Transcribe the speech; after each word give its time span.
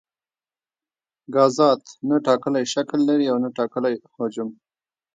ګازات 1.35 1.81
نه 2.09 2.15
ټاکلی 2.27 2.63
شکل 2.73 2.99
لري 3.09 3.25
او 3.31 3.37
نه 3.43 3.49
ټاکلی 3.57 3.95
حجم. 4.15 4.49